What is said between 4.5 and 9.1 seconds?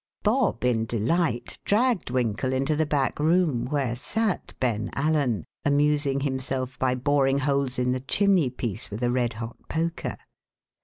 Ben Allen, amusing himself by boring holes in the chimney piece with